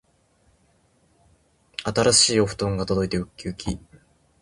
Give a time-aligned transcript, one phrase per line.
[1.85, 3.79] 新しいお布団が届いてうっきうき